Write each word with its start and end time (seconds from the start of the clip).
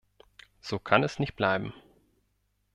So 0.61 0.79
kann 0.79 1.03
es 1.03 1.19
nicht 1.19 1.35
bleiben. 1.35 1.75